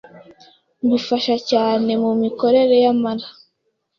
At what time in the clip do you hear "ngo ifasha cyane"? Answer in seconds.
0.83-1.91